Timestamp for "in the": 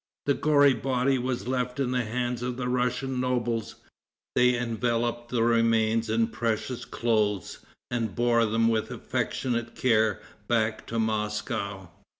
1.79-2.03